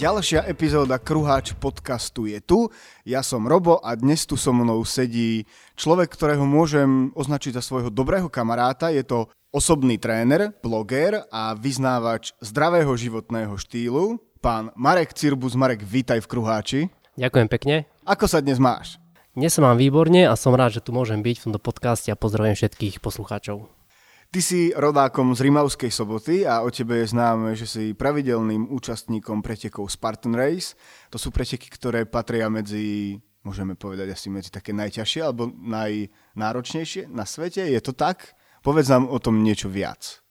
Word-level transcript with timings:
Ďalšia 0.00 0.48
epizóda 0.48 0.96
Kruháč 0.96 1.52
podcastu 1.60 2.24
je 2.24 2.40
tu. 2.40 2.72
Ja 3.04 3.20
som 3.20 3.44
Robo 3.44 3.84
a 3.84 3.92
dnes 3.92 4.24
tu 4.24 4.32
so 4.32 4.48
mnou 4.48 4.80
sedí 4.88 5.44
človek, 5.76 6.08
ktorého 6.16 6.40
môžem 6.48 7.12
označiť 7.12 7.60
za 7.60 7.60
svojho 7.60 7.92
dobrého 7.92 8.32
kamaráta. 8.32 8.88
Je 8.88 9.04
to 9.04 9.28
osobný 9.52 10.00
tréner, 10.00 10.56
bloger 10.64 11.20
a 11.28 11.52
vyznávač 11.52 12.32
zdravého 12.40 12.88
životného 12.96 13.52
štýlu. 13.60 14.16
Pán 14.40 14.72
Marek 14.72 15.12
Cirbus. 15.12 15.52
Marek, 15.52 15.84
vítaj 15.84 16.24
v 16.24 16.30
Kruháči. 16.32 16.80
Ďakujem 17.20 17.48
pekne. 17.52 17.84
Ako 18.08 18.24
sa 18.24 18.40
dnes 18.40 18.56
máš? 18.56 18.96
Dnes 19.36 19.52
sa 19.52 19.60
mám 19.60 19.76
výborne 19.76 20.24
a 20.24 20.32
som 20.32 20.56
rád, 20.56 20.80
že 20.80 20.84
tu 20.84 20.96
môžem 20.96 21.20
byť 21.20 21.36
v 21.36 21.44
tomto 21.52 21.60
podcaste 21.60 22.08
a 22.08 22.16
pozdravujem 22.16 22.56
všetkých 22.56 23.04
poslucháčov. 23.04 23.68
Ty 24.30 24.38
si 24.38 24.70
rodákom 24.70 25.34
z 25.34 25.42
Rimavskej 25.42 25.90
soboty 25.90 26.46
a 26.46 26.62
o 26.62 26.70
tebe 26.70 27.02
je 27.02 27.10
známe, 27.10 27.58
že 27.58 27.66
si 27.66 27.98
pravidelným 27.98 28.70
účastníkom 28.70 29.42
pretekov 29.42 29.90
Spartan 29.90 30.38
Race. 30.38 30.78
To 31.10 31.18
sú 31.18 31.34
preteky, 31.34 31.66
ktoré 31.66 32.06
patria 32.06 32.46
medzi, 32.46 33.18
môžeme 33.42 33.74
povedať 33.74 34.14
asi 34.14 34.30
medzi 34.30 34.54
také 34.54 34.70
najťažšie 34.70 35.20
alebo 35.26 35.50
najnáročnejšie 35.50 37.10
na 37.10 37.26
svete. 37.26 37.74
Je 37.74 37.82
to 37.82 37.90
tak? 37.90 38.38
Povedz 38.62 38.86
nám 38.94 39.10
o 39.10 39.18
tom 39.18 39.42
niečo 39.42 39.66
viac. 39.66 40.22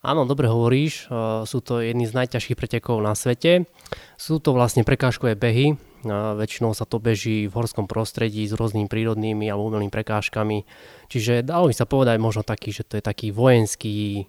Áno, 0.00 0.24
dobre 0.24 0.48
hovoríš, 0.48 1.12
sú 1.44 1.58
to 1.60 1.84
jedny 1.84 2.08
z 2.08 2.16
najťažších 2.16 2.56
pretekov 2.56 3.04
na 3.04 3.12
svete. 3.12 3.68
Sú 4.16 4.40
to 4.40 4.56
vlastne 4.56 4.88
prekážkové 4.88 5.36
behy, 5.36 5.76
väčšinou 6.12 6.76
sa 6.76 6.84
to 6.84 7.00
beží 7.00 7.48
v 7.48 7.56
horskom 7.56 7.88
prostredí 7.88 8.44
s 8.44 8.52
rôznymi 8.52 8.88
prírodnými 8.90 9.48
alebo 9.48 9.72
umelými 9.72 9.92
prekážkami. 9.92 10.68
Čiže 11.08 11.46
dalo 11.46 11.70
by 11.70 11.74
sa 11.74 11.88
povedať 11.88 12.16
možno 12.20 12.44
taký, 12.44 12.70
že 12.70 12.84
to 12.84 13.00
je 13.00 13.02
taký 13.04 13.32
vojenský, 13.32 14.28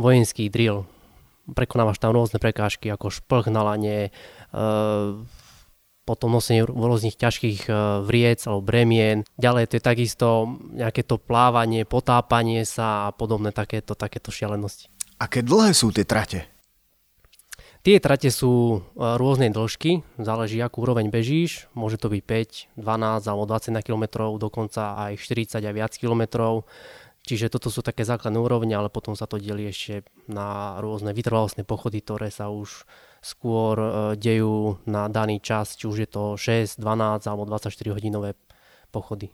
vojenský 0.00 0.48
drill. 0.48 0.88
Prekonávaš 1.50 1.98
tam 1.98 2.14
rôzne 2.14 2.38
prekážky 2.38 2.88
ako 2.88 3.10
šplh 3.10 3.50
na 3.50 3.62
lane, 3.66 3.98
e, 4.06 4.10
potom 6.04 6.28
nosenie 6.30 6.66
rôznych 6.66 7.18
ťažkých 7.18 7.66
e, 7.66 7.72
vriec 8.06 8.42
alebo 8.46 8.62
bremien. 8.62 9.26
Ďalej 9.38 9.64
to 9.70 9.74
je 9.78 9.82
takisto 9.82 10.26
nejaké 10.74 11.02
to 11.06 11.18
plávanie, 11.18 11.86
potápanie 11.86 12.62
sa 12.66 13.10
a 13.10 13.14
podobné 13.14 13.50
takéto, 13.50 13.98
takéto 13.98 14.30
šialenosti. 14.30 14.90
Aké 15.20 15.44
dlhé 15.44 15.74
sú 15.74 15.92
tie 15.92 16.06
trate? 16.06 16.59
Tie 17.80 17.96
trate 17.96 18.28
sú 18.28 18.52
e, 18.52 18.78
rôznej 19.16 19.48
dĺžky, 19.48 20.04
záleží 20.20 20.60
akú 20.60 20.84
úroveň 20.84 21.08
bežíš, 21.08 21.64
môže 21.72 21.96
to 21.96 22.12
byť 22.12 22.76
5, 22.76 22.76
12 22.76 23.24
alebo 23.24 23.48
20 23.48 23.80
km, 23.80 24.04
dokonca 24.36 25.00
aj 25.08 25.16
40 25.16 25.64
a 25.64 25.72
viac 25.72 25.96
kilometrov. 25.96 26.68
Čiže 27.24 27.48
toto 27.48 27.72
sú 27.72 27.80
také 27.80 28.04
základné 28.04 28.36
úrovne, 28.36 28.76
ale 28.76 28.92
potom 28.92 29.16
sa 29.16 29.24
to 29.24 29.40
delí 29.40 29.72
ešte 29.72 30.04
na 30.28 30.76
rôzne 30.84 31.16
vytrvalostné 31.16 31.64
pochody, 31.64 32.04
ktoré 32.04 32.28
sa 32.28 32.52
už 32.52 32.84
skôr 33.24 33.80
e, 33.80 33.88
dejú 34.20 34.76
na 34.84 35.08
daný 35.08 35.40
čas, 35.40 35.72
či 35.72 35.88
už 35.88 36.04
je 36.04 36.08
to 36.08 36.36
6, 36.36 36.76
12 36.76 36.84
alebo 37.32 37.48
24 37.48 37.96
hodinové 37.96 38.36
pochody. 38.92 39.32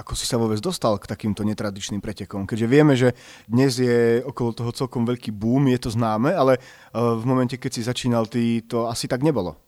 Ako 0.00 0.16
si 0.16 0.24
sa 0.24 0.40
vôbec 0.40 0.56
dostal 0.64 0.96
k 0.96 1.04
takýmto 1.04 1.44
netradičným 1.44 2.00
pretekom? 2.00 2.48
Keďže 2.48 2.66
vieme, 2.72 2.96
že 2.96 3.12
dnes 3.44 3.76
je 3.76 4.24
okolo 4.24 4.56
toho 4.56 4.72
celkom 4.72 5.04
veľký 5.04 5.28
boom, 5.28 5.68
je 5.68 5.76
to 5.76 5.92
známe, 5.92 6.32
ale 6.32 6.56
e, 6.56 6.60
v 6.96 7.24
momente, 7.28 7.60
keď 7.60 7.70
si 7.76 7.82
začínal, 7.84 8.24
ty 8.24 8.64
to 8.64 8.88
asi 8.88 9.04
tak 9.04 9.20
nebolo. 9.20 9.60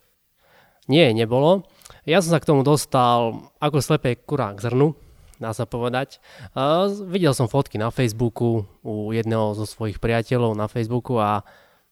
Nie, 0.89 1.13
nebolo. 1.13 1.69
Ja 2.09 2.17
som 2.25 2.33
sa 2.33 2.41
k 2.41 2.49
tomu 2.49 2.65
dostal 2.65 3.45
ako 3.61 3.77
slepé 3.77 4.17
kurá 4.17 4.57
k 4.57 4.65
zrnu, 4.65 4.97
dá 5.37 5.53
sa 5.53 5.69
povedať. 5.69 6.17
Uh, 6.51 6.89
videl 7.07 7.31
som 7.37 7.47
fotky 7.47 7.77
na 7.77 7.93
Facebooku 7.93 8.65
u 8.83 9.13
jedného 9.13 9.55
zo 9.55 9.63
svojich 9.63 10.01
priateľov 10.01 10.57
na 10.57 10.65
Facebooku 10.65 11.21
a 11.21 11.45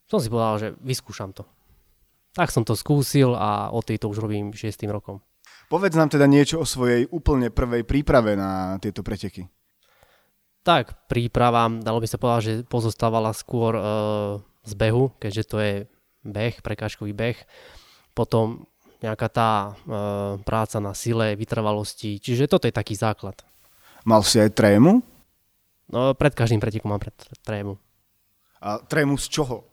som 0.10 0.20
si 0.20 0.28
povedal, 0.28 0.56
že 0.60 0.68
vyskúšam 0.84 1.32
to. 1.32 1.48
Tak 2.36 2.52
som 2.52 2.68
to 2.68 2.76
skúsil 2.76 3.38
a 3.38 3.72
od 3.72 3.86
tejto 3.88 4.12
už 4.12 4.20
robím 4.20 4.52
6 4.52 4.84
rokom. 4.92 5.24
Povedz 5.72 5.96
nám 5.96 6.12
teda 6.12 6.28
niečo 6.28 6.60
o 6.60 6.68
svojej 6.68 7.08
úplne 7.08 7.48
prvej 7.48 7.88
príprave 7.88 8.36
na 8.36 8.76
tieto 8.84 9.08
preteky. 9.08 9.48
Tak, 10.68 11.08
príprava, 11.08 11.72
dalo 11.72 12.04
by 12.04 12.08
sa 12.12 12.20
povedať, 12.20 12.42
že 12.44 12.54
pozostávala 12.68 13.32
skôr 13.32 13.80
e, 13.80 13.82
z 14.68 14.74
behu, 14.76 15.16
keďže 15.16 15.44
to 15.48 15.58
je 15.64 15.74
beh, 16.28 16.60
prekážkový 16.60 17.16
beh. 17.16 17.40
Potom 18.12 18.68
nejaká 19.00 19.32
tá 19.32 19.52
e, 19.56 19.72
práca 20.44 20.84
na 20.84 20.92
sile, 20.92 21.40
vytrvalosti, 21.40 22.20
čiže 22.20 22.52
toto 22.52 22.68
je 22.68 22.76
taký 22.76 23.00
základ. 23.00 23.40
Mal 24.04 24.28
si 24.28 24.44
aj 24.44 24.52
trému? 24.52 25.00
No, 25.88 26.12
pred 26.20 26.36
každým 26.36 26.60
pretekom 26.60 26.92
mám 26.92 27.00
pred 27.00 27.16
trému. 27.48 27.80
A 28.60 28.84
trému 28.84 29.16
z 29.16 29.40
čoho? 29.40 29.71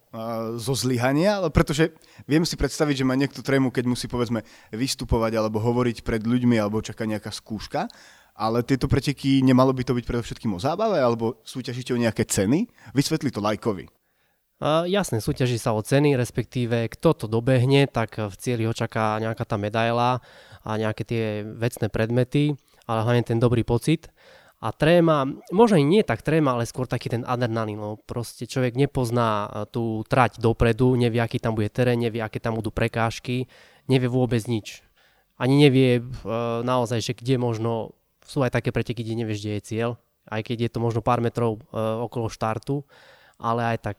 Zo 0.57 0.73
zlyhania, 0.73 1.45
pretože 1.53 1.93
viem 2.25 2.41
si 2.49 2.57
predstaviť, 2.57 3.05
že 3.05 3.09
má 3.09 3.13
niekto 3.13 3.45
trému, 3.45 3.69
keď 3.69 3.85
musí 3.85 4.09
povedzme 4.09 4.41
vystupovať 4.73 5.37
alebo 5.37 5.61
hovoriť 5.61 6.01
pred 6.01 6.25
ľuďmi 6.25 6.57
alebo 6.57 6.81
čaká 6.81 7.05
nejaká 7.05 7.29
skúška, 7.29 7.93
ale 8.39 8.65
tieto 8.65 8.89
preteky 8.89 9.45
nemalo 9.45 9.75
by 9.75 9.83
to 9.85 9.93
byť 9.93 10.05
predovšetkým 10.07 10.57
o 10.57 10.63
zábave 10.63 10.97
alebo 10.97 11.43
súťažíte 11.45 11.93
o 11.93 12.01
nejaké 12.01 12.25
ceny? 12.25 12.71
Vysvetli 12.97 13.29
to 13.29 13.43
lajkovi. 13.43 13.91
Uh, 14.59 14.83
jasne, 14.91 15.23
súťaží 15.23 15.55
sa 15.55 15.71
o 15.71 15.79
ceny, 15.79 16.19
respektíve 16.19 16.91
kto 16.91 17.15
to 17.15 17.27
dobehne, 17.31 17.87
tak 17.87 18.19
v 18.19 18.35
cieli 18.35 18.67
ho 18.67 18.75
čaká 18.75 19.23
nejaká 19.23 19.47
tá 19.47 19.55
medaila 19.55 20.19
a 20.67 20.71
nejaké 20.75 21.03
tie 21.07 21.25
vecné 21.47 21.87
predmety, 21.87 22.59
ale 22.89 23.07
hlavne 23.07 23.23
ten 23.23 23.39
dobrý 23.39 23.63
pocit. 23.63 24.11
A 24.59 24.75
tréma, 24.75 25.23
možno 25.55 25.79
nie 25.79 26.03
tak 26.03 26.27
tréma, 26.27 26.59
ale 26.59 26.67
skôr 26.67 26.91
taký 26.91 27.15
ten 27.15 27.23
adrenalín. 27.23 27.79
No 27.79 27.95
proste 27.95 28.43
človek 28.43 28.75
nepozná 28.75 29.47
e, 29.47 29.49
tú 29.71 30.03
trať 30.03 30.43
dopredu, 30.43 30.99
nevie, 30.99 31.23
aký 31.23 31.39
tam 31.39 31.55
bude 31.55 31.71
terén, 31.71 32.03
nevie, 32.03 32.19
aké 32.19 32.43
tam 32.43 32.59
budú 32.59 32.75
prekážky, 32.75 33.47
nevie 33.87 34.11
vôbec 34.11 34.43
nič. 34.51 34.83
Ani 35.39 35.63
nevie 35.63 36.03
e, 36.03 36.03
naozaj, 36.67 36.99
že 36.99 37.15
kde 37.15 37.39
možno, 37.39 37.95
sú 38.27 38.43
aj 38.43 38.59
také 38.59 38.75
preteky, 38.75 39.07
kde 39.07 39.23
nevieš, 39.23 39.47
kde 39.47 39.53
je 39.63 39.63
cieľ, 39.63 39.91
aj 40.27 40.43
keď 40.43 40.67
je 40.67 40.71
to 40.75 40.83
možno 40.83 41.07
pár 41.07 41.23
metrov 41.23 41.63
e, 41.63 41.79
okolo 41.79 42.27
štartu, 42.27 42.83
ale 43.39 43.63
aj 43.63 43.79
tak 43.79 43.99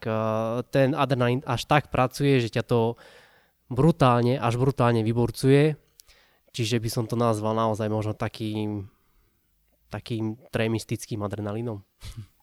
ten 0.68 0.92
adrenalín 0.92 1.40
až 1.48 1.64
tak 1.64 1.88
pracuje, 1.88 2.44
že 2.44 2.60
ťa 2.60 2.64
to 2.68 3.00
brutálne, 3.72 4.36
až 4.36 4.60
brutálne 4.60 5.00
vyburcuje. 5.00 5.80
Čiže 6.52 6.84
by 6.84 6.90
som 6.92 7.08
to 7.08 7.16
nazval 7.16 7.56
naozaj 7.56 7.88
možno 7.88 8.12
takým 8.12 8.92
takým 9.90 10.38
trémistickým 10.54 11.22
adrenalínom. 11.26 11.82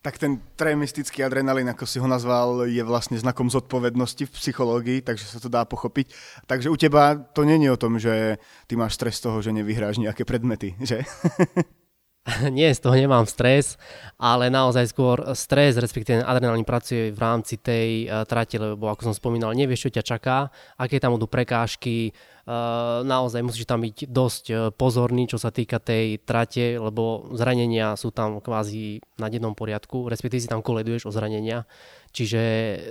Tak 0.03 0.23
ten 0.23 0.39
trémistický 0.55 1.27
adrenalín, 1.27 1.67
ako 1.67 1.83
si 1.83 1.99
ho 1.99 2.07
nazval, 2.07 2.71
je 2.71 2.79
vlastne 2.87 3.19
znakom 3.19 3.51
zodpovednosti 3.51 4.27
v 4.27 4.37
psychológii, 4.39 4.99
takže 5.03 5.27
sa 5.27 5.43
to 5.43 5.51
dá 5.51 5.67
pochopiť. 5.67 6.15
Takže 6.47 6.71
u 6.71 6.77
teba 6.79 7.19
to 7.19 7.43
není 7.43 7.67
o 7.67 7.81
tom, 7.81 7.99
že 7.99 8.39
ty 8.71 8.79
máš 8.79 8.95
stres 8.95 9.19
z 9.19 9.27
toho, 9.27 9.43
že 9.43 9.51
nevyhráš 9.51 9.99
nejaké 9.99 10.23
predmety, 10.23 10.79
že? 10.79 11.03
Nie, 12.50 12.75
z 12.75 12.82
toho 12.82 12.98
nemám 12.98 13.22
stres, 13.22 13.78
ale 14.19 14.50
naozaj 14.50 14.91
skôr 14.91 15.22
stres, 15.38 15.78
respektíve 15.78 16.26
adrenalín 16.26 16.66
pracuje 16.66 17.14
v 17.14 17.19
rámci 17.22 17.54
tej 17.54 18.10
uh, 18.10 18.26
trate, 18.26 18.59
lebo 18.59 18.91
ako 18.91 19.10
som 19.10 19.14
spomínal, 19.14 19.54
nevieš, 19.54 19.87
čo 19.87 19.94
ťa 20.00 20.04
čaká, 20.04 20.50
aké 20.75 20.98
tam 20.98 21.15
budú 21.15 21.31
prekážky, 21.31 22.10
uh, 22.10 23.06
naozaj 23.06 23.47
musíš 23.47 23.70
tam 23.70 23.86
byť 23.86 24.10
dosť 24.10 24.44
uh, 24.50 24.56
pozorný, 24.75 25.31
čo 25.31 25.38
sa 25.38 25.54
týka 25.54 25.78
tej 25.78 26.19
trate, 26.19 26.75
lebo 26.82 27.31
zranenia 27.38 27.94
sú 27.94 28.10
tam 28.10 28.42
kvázi 28.42 28.98
na 29.22 29.31
jednom 29.31 29.54
poriadku, 29.54 30.10
respektíve 30.10 30.42
si 30.42 30.50
tam 30.50 30.66
koleduješ 30.66 31.06
o 31.06 31.15
zranenia, 31.15 31.62
čiže 32.10 32.42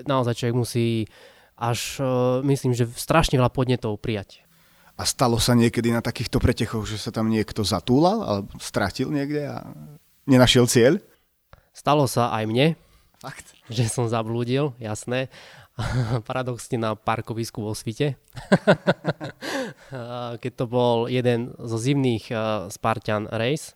naozaj 0.07 0.39
človek 0.39 0.56
musí 0.56 1.12
až, 1.60 2.00
uh, 2.00 2.39
myslím, 2.48 2.71
že 2.71 2.88
strašne 2.88 3.36
veľa 3.36 3.51
podnetov 3.51 4.00
prijať. 4.00 4.44
A 4.95 5.03
stalo 5.03 5.36
sa 5.44 5.51
niekedy 5.51 5.92
na 5.92 6.00
takýchto 6.00 6.39
pretechoch, 6.39 6.88
že 6.88 6.95
sa 6.95 7.12
tam 7.12 7.27
niekto 7.27 7.68
zatúlal 7.68 8.24
alebo 8.24 8.50
stratil 8.63 9.12
niekde 9.12 9.44
a 9.44 9.75
nenašiel 10.24 10.71
cieľ? 10.71 11.03
Stalo 11.75 12.07
sa 12.07 12.31
aj 12.31 12.47
mne, 12.47 12.68
Fakt? 13.19 13.51
že 13.68 13.92
som 13.92 14.07
zablúdil, 14.07 14.71
jasné. 14.80 15.27
Paradoxne 16.30 16.80
na 16.80 16.95
parkovisku 16.95 17.59
vo 17.59 17.75
Svite. 17.75 18.15
Keď 20.42 20.51
to 20.56 20.65
bol 20.71 21.12
jeden 21.12 21.51
zo 21.59 21.75
zimných 21.75 22.31
Spartan 22.71 23.27
Race. 23.27 23.75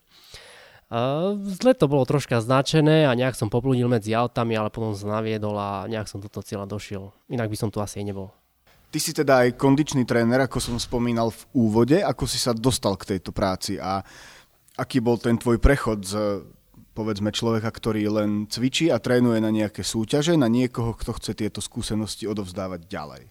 Zle 1.60 1.75
to 1.77 1.86
bolo 1.86 2.07
troška 2.07 2.39
značené 2.42 3.06
a 3.06 3.13
nejak 3.13 3.36
som 3.36 3.51
poblúdil 3.51 3.92
medzi 3.92 4.15
autami, 4.15 4.57
ale 4.57 4.74
potom 4.74 4.95
sa 4.95 5.19
naviedol 5.19 5.54
a 5.54 5.86
nejak 5.86 6.07
som 6.07 6.24
toto 6.24 6.39
cieľa 6.42 6.65
došiel. 6.65 7.12
Inak 7.30 7.51
by 7.51 7.57
som 7.60 7.69
tu 7.69 7.77
asi 7.83 8.01
nebol. 8.01 8.31
Ty 8.89 8.97
si 8.97 9.13
teda 9.13 9.45
aj 9.45 9.57
kondičný 9.62 10.01
tréner, 10.01 10.41
ako 10.41 10.57
som 10.57 10.77
spomínal 10.81 11.30
v 11.30 11.41
úvode. 11.53 11.97
Ako 12.01 12.25
si 12.25 12.41
sa 12.41 12.57
dostal 12.57 12.97
k 12.97 13.15
tejto 13.15 13.30
práci 13.30 13.77
a 13.77 14.01
aký 14.74 14.97
bol 14.97 15.21
ten 15.21 15.38
tvoj 15.38 15.62
prechod 15.62 16.01
z 16.01 16.41
povedzme 16.97 17.30
človeka, 17.31 17.69
ktorý 17.69 18.12
len 18.12 18.50
cvičí 18.50 18.91
a 18.91 19.00
trénuje 19.00 19.39
na 19.39 19.53
nejaké 19.53 19.86
súťaže, 19.86 20.36
na 20.36 20.51
niekoho, 20.51 20.97
kto 20.97 21.15
chce 21.15 21.31
tieto 21.31 21.63
skúsenosti 21.63 22.27
odovzdávať 22.27 22.89
ďalej? 22.91 23.24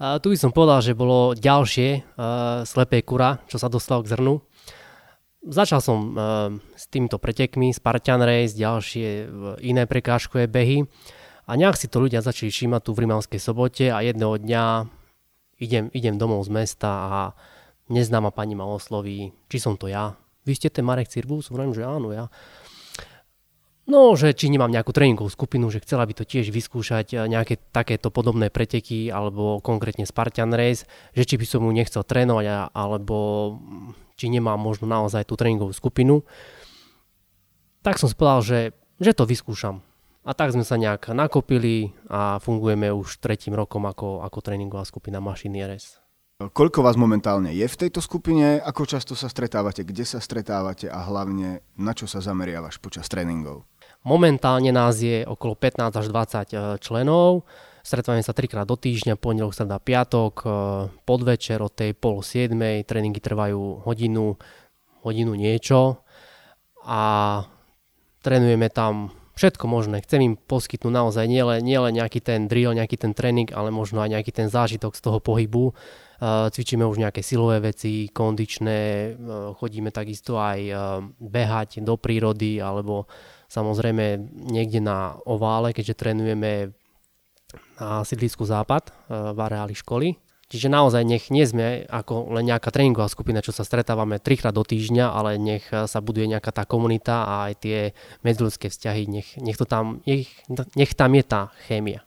A 0.00 0.16
tu 0.20 0.32
by 0.32 0.38
som 0.40 0.54
povedal, 0.54 0.80
že 0.80 0.96
bolo 0.96 1.36
ďalšie 1.36 1.88
uh, 2.00 2.64
slepé 2.64 3.04
kura, 3.04 3.44
čo 3.48 3.60
sa 3.60 3.68
dostalo 3.68 4.00
k 4.04 4.16
zrnu. 4.16 4.40
Začal 5.42 5.80
som 5.82 5.98
uh, 5.98 6.54
s 6.78 6.86
týmito 6.86 7.18
pretekmi, 7.18 7.74
Spartan 7.74 8.22
Race, 8.24 8.56
ďalšie 8.56 9.08
uh, 9.26 9.26
iné 9.60 9.84
prekážkové 9.84 10.48
behy. 10.48 10.86
A 11.46 11.58
nejak 11.58 11.74
si 11.74 11.90
to 11.90 11.98
ľudia 11.98 12.22
začali 12.22 12.54
všímať 12.54 12.80
tu 12.86 12.90
v 12.94 13.02
Rimavskej 13.06 13.40
sobote 13.42 13.90
a 13.90 13.98
jedného 14.00 14.38
dňa 14.38 14.64
idem, 15.62 15.84
idem 15.94 16.18
domov 16.18 16.46
z 16.46 16.50
mesta 16.54 16.90
a 16.90 17.18
neznáma 17.90 18.30
pani 18.30 18.58
ma 18.58 18.66
osloví, 18.66 19.34
či 19.50 19.58
som 19.58 19.78
to 19.78 19.90
ja. 19.90 20.14
Vy 20.42 20.58
ste 20.58 20.70
ten 20.70 20.82
Marek 20.82 21.10
Cirbus? 21.10 21.50
Hovorím, 21.50 21.74
že 21.74 21.86
áno, 21.86 22.10
ja. 22.10 22.26
No, 23.82 24.14
že 24.14 24.30
či 24.30 24.46
nemám 24.46 24.70
nejakú 24.70 24.94
tréningovú 24.94 25.26
skupinu, 25.26 25.66
že 25.66 25.82
chcela 25.82 26.06
by 26.06 26.14
to 26.14 26.22
tiež 26.22 26.54
vyskúšať 26.54 27.06
eh, 27.14 27.26
nejaké 27.26 27.58
takéto 27.74 28.14
podobné 28.14 28.46
preteky 28.46 29.10
alebo 29.10 29.58
konkrétne 29.58 30.06
Spartan 30.06 30.54
Race, 30.54 30.86
že 31.14 31.26
či 31.26 31.34
by 31.34 31.46
som 31.46 31.66
mu 31.66 31.70
nechcel 31.74 32.06
trénovať 32.06 32.70
alebo 32.70 33.16
či 34.14 34.30
nemám 34.30 34.58
možno 34.58 34.86
naozaj 34.86 35.26
tú 35.26 35.34
tréningovú 35.34 35.74
skupinu. 35.74 36.22
Tak 37.82 37.98
som 37.98 38.06
si 38.06 38.14
povedal, 38.14 38.42
že, 38.46 38.60
že 39.02 39.10
to 39.18 39.26
vyskúšam. 39.26 39.82
A 40.22 40.38
tak 40.38 40.54
sme 40.54 40.62
sa 40.62 40.78
nejak 40.78 41.10
nakopili 41.10 41.90
a 42.06 42.38
fungujeme 42.38 42.94
už 42.94 43.18
tretím 43.18 43.58
rokom 43.58 43.82
ako, 43.90 44.22
ako 44.22 44.38
tréningová 44.38 44.86
skupina 44.86 45.18
Mašiny 45.18 45.66
RS. 45.66 45.98
Koľko 46.38 46.82
vás 46.82 46.98
momentálne 46.98 47.54
je 47.54 47.66
v 47.66 47.78
tejto 47.86 48.02
skupine, 48.02 48.58
ako 48.58 48.86
často 48.86 49.14
sa 49.14 49.30
stretávate, 49.30 49.86
kde 49.86 50.02
sa 50.02 50.18
stretávate 50.18 50.90
a 50.90 51.02
hlavne 51.06 51.62
na 51.78 51.92
čo 51.94 52.10
sa 52.10 52.18
zameriavaš 52.18 52.82
počas 52.82 53.06
tréningov? 53.06 53.62
Momentálne 54.02 54.74
nás 54.74 54.98
je 54.98 55.22
okolo 55.22 55.54
15 55.54 56.02
až 56.02 56.06
20 56.10 56.10
e, 56.10 56.56
členov. 56.82 57.46
Stretávame 57.86 58.26
sa 58.26 58.34
trikrát 58.34 58.66
do 58.66 58.74
týždňa, 58.74 59.14
pondelok, 59.14 59.54
streda, 59.54 59.78
piatok, 59.78 60.34
e, 60.42 60.46
podvečer 61.06 61.62
od 61.62 61.70
tej 61.70 61.94
pol 61.94 62.26
7. 62.26 62.50
Tréningy 62.82 63.22
trvajú 63.22 63.86
hodinu, 63.86 64.34
hodinu 65.06 65.38
niečo 65.38 66.02
a 66.82 67.02
trénujeme 68.26 68.66
tam 68.74 69.14
všetko 69.34 69.64
možné. 69.68 70.04
Chcem 70.04 70.20
im 70.22 70.34
poskytnúť 70.36 70.92
naozaj 70.92 71.24
nielen, 71.28 71.64
nielen 71.64 71.96
nejaký 71.96 72.20
ten 72.20 72.50
drill, 72.50 72.76
nejaký 72.76 73.00
ten 73.00 73.12
tréning, 73.16 73.48
ale 73.52 73.72
možno 73.72 74.04
aj 74.04 74.12
nejaký 74.18 74.32
ten 74.34 74.48
zážitok 74.52 74.92
z 74.96 75.02
toho 75.02 75.18
pohybu. 75.24 75.70
E, 75.70 75.74
cvičíme 76.52 76.84
už 76.84 77.00
nejaké 77.00 77.24
silové 77.24 77.72
veci, 77.72 78.12
kondičné, 78.12 79.12
chodíme 79.56 79.88
takisto 79.88 80.36
aj 80.36 80.60
behať 81.20 81.80
do 81.80 81.96
prírody 81.96 82.60
alebo 82.60 83.08
Samozrejme 83.52 84.32
niekde 84.48 84.80
na 84.80 85.20
ovále, 85.28 85.76
keďže 85.76 86.00
trénujeme 86.00 86.72
na 87.76 88.00
sídlisku 88.00 88.48
Západ 88.48 88.88
v 89.12 89.36
areáli 89.36 89.76
školy. 89.76 90.16
Čiže 90.52 90.68
naozaj 90.68 91.08
nech 91.08 91.32
nie 91.32 91.48
sme 91.48 91.88
ako 91.88 92.36
len 92.36 92.52
nejaká 92.52 92.68
tréningová 92.68 93.08
skupina, 93.08 93.40
čo 93.40 93.56
sa 93.56 93.64
stretávame 93.64 94.20
trikrát 94.20 94.52
do 94.52 94.60
týždňa, 94.60 95.08
ale 95.08 95.40
nech 95.40 95.64
sa 95.64 95.98
buduje 96.04 96.28
nejaká 96.28 96.52
tá 96.52 96.68
komunita 96.68 97.24
a 97.24 97.48
aj 97.48 97.64
tie 97.64 97.78
medziludské 98.20 98.68
vzťahy, 98.68 99.08
nech, 99.08 99.28
nech, 99.40 99.56
to 99.56 99.64
tam, 99.64 100.04
nech, 100.04 100.28
nech 100.76 100.92
tam 100.92 101.16
je 101.16 101.24
tá 101.24 101.48
chémia. 101.64 102.04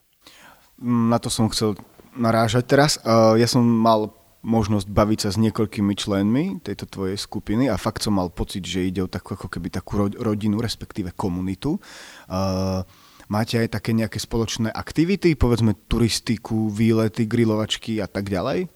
Na 0.77 1.17
to 1.17 1.33
som 1.33 1.49
chcel 1.49 1.73
narážať 2.13 2.63
teraz. 2.69 2.91
E, 3.01 3.41
ja 3.41 3.49
som 3.49 3.65
mal 3.65 4.13
možnosť 4.45 4.87
baviť 4.93 5.19
sa 5.25 5.29
s 5.33 5.41
niekoľkými 5.41 5.93
členmi 5.97 6.61
tejto 6.61 6.85
tvojej 6.85 7.17
skupiny 7.17 7.65
a 7.65 7.81
fakt 7.81 8.05
som 8.05 8.13
mal 8.13 8.29
pocit, 8.29 8.61
že 8.61 8.85
ide 8.85 9.01
o 9.01 9.09
takú 9.09 9.33
ako 9.33 9.49
keby 9.49 9.73
takú 9.73 10.05
rodinu, 10.13 10.61
respektíve 10.61 11.17
komunitu. 11.17 11.81
Uh, 12.29 12.85
máte 13.27 13.59
aj 13.61 13.77
také 13.79 13.91
nejaké 13.91 14.17
spoločné 14.21 14.69
aktivity, 14.71 15.37
povedzme 15.37 15.77
turistiku, 15.87 16.69
výlety, 16.69 17.25
grilovačky 17.25 17.99
a 17.99 18.07
tak 18.09 18.29
ďalej? 18.29 18.69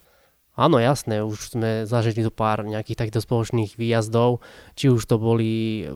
Áno, 0.60 0.76
jasné, 0.76 1.24
už 1.24 1.56
sme 1.56 1.88
zažili 1.88 2.20
do 2.20 2.28
pár 2.28 2.68
nejakých 2.68 3.00
takýchto 3.00 3.24
spoločných 3.24 3.80
výjazdov, 3.80 4.44
či 4.76 4.92
už 4.92 5.08
to 5.08 5.16
boli 5.16 5.86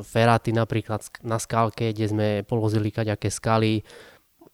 feráty 0.00 0.54
napríklad 0.54 1.04
na 1.20 1.36
skalke, 1.36 1.92
kde 1.92 2.06
sme 2.08 2.28
polovozili 2.48 2.88
kaďaké 2.88 3.28
skaly, 3.28 3.84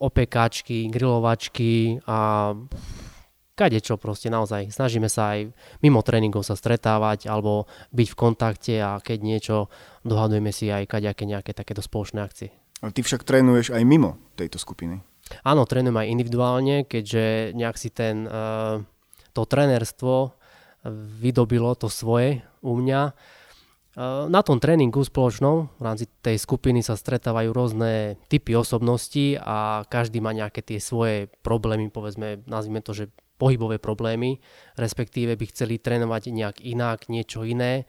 opekačky, 0.01 0.89
grilovačky 0.91 2.03
a 2.09 2.51
čo 3.61 4.01
proste 4.01 4.33
naozaj. 4.33 4.73
Snažíme 4.73 5.12
sa 5.12 5.37
aj 5.37 5.53
mimo 5.85 6.01
tréningov 6.01 6.49
sa 6.49 6.57
stretávať 6.57 7.29
alebo 7.29 7.69
byť 7.93 8.09
v 8.09 8.17
kontakte 8.17 8.75
a 8.81 8.97
keď 9.05 9.19
niečo 9.21 9.57
dohadujeme 10.01 10.49
si 10.49 10.73
aj 10.73 10.89
kaďaké 10.89 11.29
nejaké 11.29 11.53
takéto 11.53 11.85
spoločné 11.85 12.25
akcie. 12.25 12.57
A 12.81 12.93
ty 12.93 13.05
však 13.05 13.25
trénuješ 13.25 13.73
aj 13.77 13.85
mimo 13.85 14.17
tejto 14.37 14.56
skupiny. 14.56 15.05
Áno, 15.47 15.69
trénujem 15.69 15.94
aj 15.94 16.11
individuálne, 16.11 16.77
keďže 16.88 17.55
nejak 17.55 17.77
si 17.79 17.93
ten, 17.93 18.27
uh, 18.27 18.82
to 19.37 19.47
trénerstvo 19.47 20.35
vydobilo 21.21 21.77
to 21.77 21.93
svoje 21.93 22.41
u 22.65 22.73
mňa. 22.73 23.12
Na 24.31 24.41
tom 24.41 24.62
tréningu 24.62 25.03
spoločnom 25.03 25.77
v 25.77 25.82
rámci 25.82 26.06
tej 26.23 26.41
skupiny 26.41 26.81
sa 26.81 26.97
stretávajú 26.97 27.50
rôzne 27.53 28.17
typy 28.31 28.56
osobností 28.56 29.37
a 29.37 29.85
každý 29.85 30.23
má 30.23 30.33
nejaké 30.33 30.62
tie 30.65 30.79
svoje 30.81 31.29
problémy, 31.44 31.91
povedzme, 31.93 32.41
nazvime 32.49 32.81
to, 32.81 32.97
že 32.97 33.12
pohybové 33.37 33.76
problémy, 33.76 34.41
respektíve 34.79 35.37
by 35.37 35.44
chceli 35.53 35.83
trénovať 35.83 36.23
nejak 36.33 36.56
inak, 36.65 37.12
niečo 37.12 37.44
iné, 37.44 37.85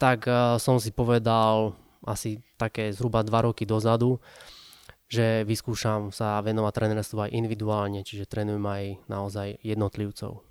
tak 0.00 0.26
uh, 0.26 0.58
som 0.58 0.82
si 0.82 0.90
povedal 0.90 1.78
asi 2.06 2.40
také 2.56 2.94
zhruba 2.94 3.26
2 3.26 3.46
roky 3.50 3.66
dozadu, 3.66 4.22
že 5.06 5.46
vyskúšam 5.46 6.10
sa 6.10 6.38
venovať 6.42 6.72
trénerstvu 6.72 7.18
aj 7.26 7.34
individuálne, 7.34 8.02
čiže 8.02 8.26
trénujem 8.26 8.62
aj 8.62 8.84
naozaj 9.06 9.48
jednotlivcov. 9.62 10.42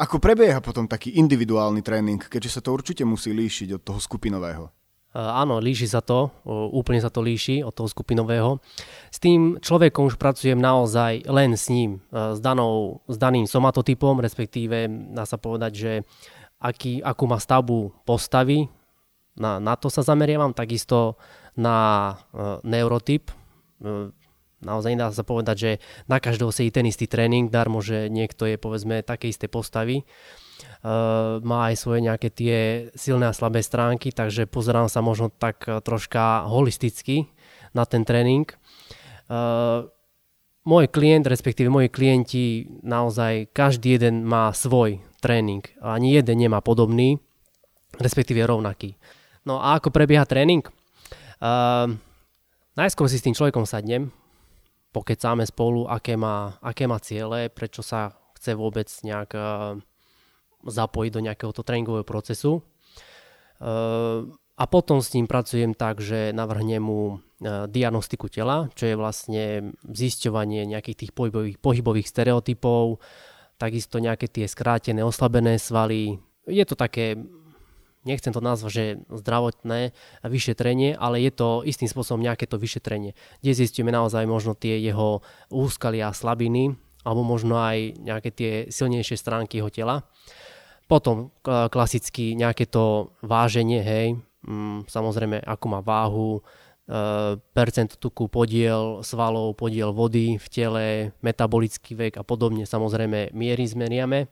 Ako 0.00 0.16
prebieha 0.18 0.64
potom 0.64 0.88
taký 0.88 1.16
individuálny 1.20 1.84
tréning, 1.84 2.20
keďže 2.20 2.58
sa 2.58 2.60
to 2.64 2.72
určite 2.72 3.04
musí 3.04 3.30
líšiť 3.32 3.76
od 3.76 3.82
toho 3.84 4.00
skupinového? 4.00 4.72
Eh, 5.12 5.20
áno, 5.20 5.60
líši 5.60 5.92
sa 5.92 6.00
to, 6.00 6.32
úplne 6.72 6.96
sa 6.96 7.12
to 7.12 7.20
líši 7.20 7.60
od 7.60 7.76
toho 7.76 7.84
skupinového. 7.84 8.64
S 9.12 9.20
tým 9.20 9.60
človekom 9.60 10.08
už 10.08 10.16
pracujem 10.16 10.56
naozaj 10.56 11.28
len 11.28 11.52
s 11.52 11.68
ním, 11.68 12.00
eh, 12.08 12.32
s, 12.32 12.40
danou, 12.40 13.04
s 13.04 13.20
daným 13.20 13.44
somatotypom, 13.44 14.24
respektíve 14.24 14.88
dá 15.12 15.28
sa 15.28 15.36
povedať, 15.36 15.72
že 15.76 15.92
aký, 16.56 17.04
akú 17.04 17.28
má 17.28 17.36
stavbu 17.36 17.92
postavy, 18.08 18.72
na, 19.36 19.56
na 19.62 19.74
to 19.76 19.88
sa 19.88 20.04
zameriavam, 20.04 20.52
takisto 20.52 21.16
na 21.56 21.76
uh, 22.32 22.60
neurotyp. 22.64 23.32
Uh, 23.80 24.12
naozaj 24.60 24.94
dá 24.94 25.08
sa 25.10 25.24
povedať, 25.24 25.56
že 25.58 25.70
na 26.06 26.20
každého 26.20 26.52
sedí 26.54 26.70
ten 26.70 26.86
istý 26.86 27.08
tréning, 27.08 27.48
darmo, 27.48 27.80
že 27.80 28.12
niekto 28.12 28.44
je 28.46 28.60
povedzme 28.60 29.00
také 29.02 29.32
isté 29.32 29.48
postavy. 29.48 30.04
Uh, 30.82 31.42
má 31.42 31.72
aj 31.72 31.80
svoje 31.80 32.00
nejaké 32.04 32.28
tie 32.30 32.56
silné 32.94 33.30
a 33.30 33.36
slabé 33.36 33.64
stránky, 33.64 34.14
takže 34.14 34.46
pozerám 34.46 34.86
sa 34.86 35.02
možno 35.02 35.30
tak 35.32 35.64
troška 35.66 36.46
holisticky 36.46 37.26
na 37.72 37.88
ten 37.88 38.04
tréning. 38.04 38.46
Uh, 39.32 39.88
môj 40.62 40.86
klient, 40.92 41.26
respektíve 41.26 41.72
moji 41.72 41.90
klienti, 41.90 42.68
naozaj 42.84 43.50
každý 43.50 43.98
jeden 43.98 44.22
má 44.22 44.54
svoj 44.54 45.02
tréning. 45.22 45.62
Ani 45.82 46.14
jeden 46.14 46.38
nemá 46.38 46.62
podobný, 46.62 47.18
respektíve 47.98 48.42
rovnaký. 48.46 48.98
No 49.42 49.58
a 49.58 49.78
ako 49.78 49.90
prebieha 49.90 50.22
tréning? 50.26 50.62
Uh, 51.42 51.98
najskôr 52.78 53.10
si 53.10 53.18
s 53.18 53.26
tým 53.26 53.34
človekom 53.34 53.66
sadnem, 53.66 54.14
pokecáme 54.94 55.42
spolu, 55.48 55.90
aké 55.90 56.14
má, 56.14 56.54
aké 56.62 56.86
má 56.86 57.02
ciele, 57.02 57.50
prečo 57.50 57.82
sa 57.82 58.14
chce 58.38 58.54
vôbec 58.54 58.86
nejak 59.02 59.30
uh, 59.34 59.74
zapojiť 60.62 61.10
do 61.10 61.24
nejakého 61.26 61.52
tréningového 61.52 62.06
procesu. 62.06 62.62
A 64.62 64.64
potom 64.70 65.00
s 65.00 65.10
ním 65.14 65.26
pracujem 65.26 65.72
tak, 65.74 65.98
že 65.98 66.30
navrhnem 66.30 66.82
mu 66.82 67.00
e, 67.10 67.66
diagnostiku 67.66 68.28
tela, 68.28 68.68
čo 68.76 68.84
je 68.90 68.94
vlastne 68.98 69.72
zisťovanie 69.86 70.68
nejakých 70.68 71.06
tých 71.06 71.12
pohybových, 71.16 71.56
pohybových 71.58 72.06
stereotypov, 72.10 73.00
takisto 73.56 73.96
nejaké 73.96 74.28
tie 74.28 74.46
skrátené, 74.46 75.00
oslabené 75.00 75.56
svaly. 75.56 76.20
Je 76.44 76.64
to 76.68 76.76
také, 76.76 77.16
nechcem 78.02 78.34
to 78.34 78.42
nazvať, 78.42 78.72
že 78.72 78.84
zdravotné 79.10 79.94
vyšetrenie, 80.26 80.98
ale 80.98 81.22
je 81.22 81.32
to 81.32 81.48
istým 81.62 81.86
spôsobom 81.86 82.22
nejaké 82.22 82.50
to 82.50 82.58
vyšetrenie, 82.58 83.14
kde 83.40 83.52
zistíme 83.54 83.94
naozaj 83.94 84.26
možno 84.26 84.58
tie 84.58 84.78
jeho 84.82 85.22
úskalia 85.50 86.10
a 86.10 86.16
slabiny, 86.16 86.74
alebo 87.02 87.22
možno 87.26 87.58
aj 87.58 87.98
nejaké 87.98 88.30
tie 88.30 88.52
silnejšie 88.70 89.18
stránky 89.18 89.58
jeho 89.58 89.70
tela. 89.70 90.06
Potom 90.86 91.32
klasicky 91.42 92.34
nejaké 92.34 92.68
to 92.68 93.14
váženie, 93.22 93.80
hej, 93.80 94.06
mm, 94.44 94.90
samozrejme 94.90 95.40
ako 95.40 95.66
má 95.70 95.80
váhu, 95.80 96.28
e, 96.38 96.40
percent 97.54 97.96
tuku, 97.96 98.28
podiel 98.28 99.00
svalov, 99.00 99.56
podiel 99.56 99.94
vody 99.94 100.36
v 100.36 100.46
tele, 100.50 100.84
metabolický 101.24 101.96
vek 101.96 102.20
a 102.20 102.26
podobne, 102.26 102.68
samozrejme 102.68 103.32
miery 103.32 103.64
zmeriame. 103.64 104.28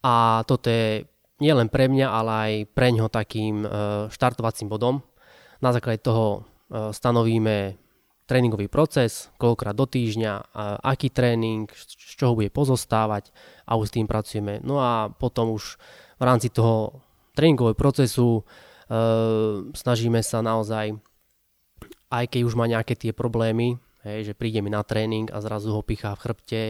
A 0.00 0.46
toto 0.46 0.70
je 0.70 1.04
nielen 1.38 1.70
pre 1.70 1.86
mňa, 1.86 2.06
ale 2.06 2.32
aj 2.32 2.52
pre 2.74 2.88
ňo 2.94 3.06
takým 3.10 3.62
e, 3.62 3.68
štartovacím 4.10 4.68
bodom. 4.70 5.02
Na 5.58 5.74
základe 5.74 6.02
toho 6.02 6.42
e, 6.70 6.92
stanovíme 6.94 7.78
tréningový 8.28 8.68
proces, 8.68 9.32
koľkokrát 9.40 9.72
do 9.72 9.88
týždňa, 9.88 10.52
aký 10.84 11.08
tréning, 11.08 11.64
z 11.72 12.12
čoho 12.12 12.36
bude 12.36 12.52
pozostávať 12.52 13.32
a 13.64 13.80
už 13.80 13.88
s 13.88 13.94
tým 13.96 14.04
pracujeme. 14.04 14.60
No 14.60 14.84
a 14.84 15.08
potom 15.08 15.56
už 15.56 15.80
v 16.20 16.22
rámci 16.28 16.52
toho 16.52 17.00
tréningového 17.32 17.72
procesu 17.72 18.44
e, 18.44 19.72
snažíme 19.72 20.20
sa 20.20 20.44
naozaj, 20.44 20.92
aj 22.12 22.24
keď 22.28 22.40
už 22.44 22.52
má 22.52 22.68
nejaké 22.68 22.92
tie 23.00 23.16
problémy, 23.16 23.80
hej, 24.04 24.28
že 24.28 24.36
príde 24.36 24.60
mi 24.60 24.68
na 24.68 24.84
tréning 24.84 25.32
a 25.32 25.40
zrazu 25.40 25.72
ho 25.72 25.80
pichá 25.80 26.12
v 26.12 26.22
chrbte, 26.28 26.62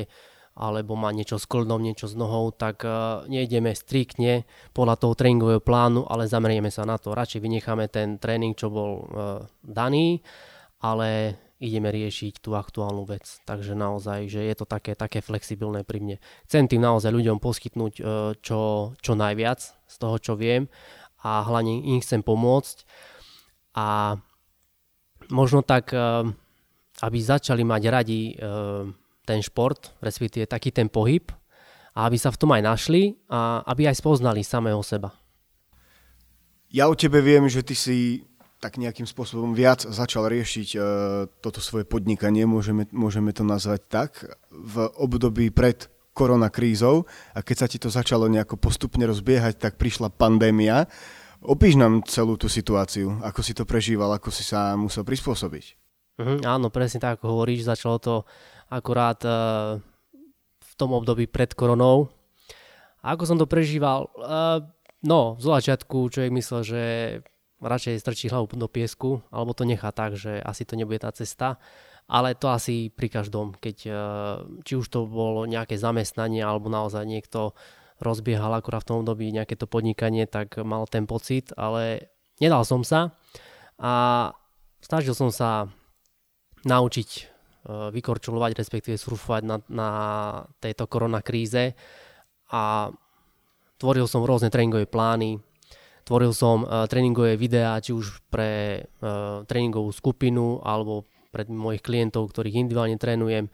alebo 0.58 0.98
má 0.98 1.14
niečo 1.14 1.38
s 1.38 1.46
kldom, 1.46 1.78
niečo 1.78 2.10
s 2.10 2.18
nohou, 2.18 2.50
tak 2.50 2.82
uh, 2.82 3.22
nejdeme 3.30 3.70
striktne 3.70 4.42
podľa 4.74 4.98
toho 4.98 5.14
tréningového 5.14 5.62
plánu, 5.62 6.02
ale 6.10 6.26
zamerieme 6.26 6.66
sa 6.74 6.82
na 6.82 6.98
to. 6.98 7.14
Radšej 7.14 7.38
vynecháme 7.38 7.86
ten 7.86 8.18
tréning, 8.18 8.58
čo 8.58 8.66
bol 8.66 8.90
uh, 8.90 9.06
daný, 9.62 10.18
ale 10.82 11.38
ideme 11.62 11.94
riešiť 11.94 12.42
tú 12.42 12.58
aktuálnu 12.58 13.06
vec. 13.06 13.38
Takže 13.46 13.78
naozaj, 13.78 14.26
že 14.26 14.42
je 14.42 14.54
to 14.58 14.66
také, 14.66 14.98
také 14.98 15.22
flexibilné 15.22 15.86
pri 15.86 16.02
mne. 16.02 16.16
Chcem 16.50 16.66
tým 16.66 16.82
naozaj 16.82 17.14
ľuďom 17.14 17.38
poskytnúť 17.38 17.94
uh, 18.02 18.34
čo, 18.42 18.92
čo 18.98 19.12
najviac 19.14 19.62
z 19.62 19.94
toho, 19.94 20.18
čo 20.18 20.34
viem 20.34 20.66
a 21.22 21.46
hlavne 21.46 21.86
im 21.86 22.02
chcem 22.02 22.22
pomôcť. 22.22 22.82
A 23.78 24.18
možno 25.30 25.62
tak, 25.62 25.94
aby 26.98 27.18
začali 27.18 27.62
mať 27.62 27.82
radi 27.90 28.34
ten 29.28 29.44
šport, 29.44 29.92
respektíve 30.00 30.48
taký 30.48 30.72
ten 30.72 30.88
pohyb 30.88 31.28
a 31.92 32.08
aby 32.08 32.16
sa 32.16 32.32
v 32.32 32.40
tom 32.40 32.56
aj 32.56 32.62
našli 32.64 33.20
a 33.28 33.60
aby 33.68 33.92
aj 33.92 34.00
spoznali 34.00 34.40
samého 34.40 34.80
seba. 34.80 35.12
Ja 36.72 36.88
o 36.88 36.96
tebe 36.96 37.20
viem, 37.20 37.44
že 37.48 37.60
ty 37.60 37.76
si 37.76 38.24
tak 38.58 38.80
nejakým 38.80 39.06
spôsobom 39.06 39.54
viac 39.54 39.86
začal 39.86 40.26
riešiť 40.26 40.68
uh, 40.74 40.82
toto 41.38 41.62
svoje 41.62 41.86
podnikanie, 41.86 42.42
môžeme, 42.42 42.90
môžeme 42.90 43.30
to 43.30 43.46
nazvať 43.46 43.80
tak, 43.86 44.10
v 44.50 44.90
období 44.98 45.54
pred 45.54 45.86
koronakrízou 46.10 47.06
a 47.30 47.38
keď 47.46 47.56
sa 47.56 47.70
ti 47.70 47.78
to 47.78 47.86
začalo 47.86 48.26
nejako 48.26 48.58
postupne 48.58 49.06
rozbiehať, 49.06 49.62
tak 49.62 49.78
prišla 49.78 50.10
pandémia. 50.10 50.90
Opíš 51.38 51.78
nám 51.78 52.02
celú 52.10 52.34
tú 52.34 52.50
situáciu, 52.50 53.22
ako 53.22 53.40
si 53.46 53.54
to 53.54 53.62
prežíval, 53.62 54.10
ako 54.10 54.34
si 54.34 54.42
sa 54.42 54.74
musel 54.74 55.06
prispôsobiť. 55.06 55.78
Uh-huh, 56.18 56.42
áno, 56.42 56.66
presne 56.74 56.98
tak, 56.98 57.22
ako 57.22 57.30
hovoríš, 57.30 57.70
začalo 57.70 58.02
to 58.02 58.14
akurát 58.68 59.18
uh, 59.24 59.80
v 60.60 60.72
tom 60.76 60.92
období 60.92 61.26
pred 61.26 61.52
koronou. 61.56 62.12
A 63.00 63.16
ako 63.16 63.24
som 63.24 63.38
to 63.40 63.48
prežíval? 63.48 64.12
Uh, 64.14 64.62
no, 65.02 65.40
z 65.40 65.44
začiatku 65.48 66.12
človek 66.12 66.32
myslel, 66.36 66.62
že 66.62 66.82
radšej 67.58 67.98
strčí 67.98 68.26
hlavu 68.30 68.46
do 68.54 68.70
piesku, 68.70 69.24
alebo 69.34 69.56
to 69.56 69.66
nechá 69.66 69.90
tak, 69.90 70.14
že 70.14 70.38
asi 70.38 70.62
to 70.62 70.78
nebude 70.78 71.02
tá 71.02 71.10
cesta. 71.10 71.58
Ale 72.08 72.32
to 72.32 72.48
asi 72.48 72.88
pri 72.88 73.12
každom, 73.12 73.52
keď 73.56 73.76
uh, 73.88 73.96
či 74.64 74.80
už 74.80 74.88
to 74.88 75.04
bolo 75.04 75.44
nejaké 75.44 75.76
zamestnanie, 75.76 76.40
alebo 76.40 76.72
naozaj 76.72 77.04
niekto 77.04 77.52
rozbiehal 77.98 78.54
akurát 78.54 78.86
v 78.86 78.88
tom 78.94 78.98
období 79.02 79.28
nejaké 79.34 79.58
to 79.58 79.66
podnikanie, 79.66 80.24
tak 80.24 80.54
mal 80.62 80.86
ten 80.86 81.04
pocit, 81.04 81.50
ale 81.58 82.14
nedal 82.38 82.62
som 82.62 82.86
sa 82.86 83.10
a 83.74 84.30
snažil 84.78 85.18
som 85.18 85.34
sa 85.34 85.66
naučiť 86.62 87.37
Eh, 87.37 87.37
vykorčulovať, 87.68 88.56
respektíve 88.56 88.96
surfovať 88.96 89.42
na, 89.44 89.56
na 89.68 89.90
tejto 90.58 90.88
koronakríze 90.88 91.76
a 92.48 92.88
tvoril 93.76 94.08
som 94.08 94.24
rôzne 94.24 94.48
tréningové 94.48 94.88
plány, 94.88 95.38
tvoril 96.08 96.32
som 96.32 96.64
uh, 96.64 96.88
tréningové 96.88 97.36
videá, 97.36 97.76
či 97.84 97.92
už 97.92 98.24
pre 98.32 98.82
uh, 99.04 99.44
tréningovú 99.44 99.92
skupinu 99.92 100.64
alebo 100.64 101.04
pre 101.28 101.44
mojich 101.44 101.84
klientov, 101.84 102.32
ktorých 102.32 102.64
individuálne 102.64 102.96
trénujem. 102.96 103.52